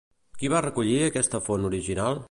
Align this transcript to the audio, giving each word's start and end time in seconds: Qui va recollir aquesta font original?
Qui 0.39 0.49
va 0.53 0.61
recollir 0.67 0.97
aquesta 1.09 1.45
font 1.49 1.71
original? 1.73 2.19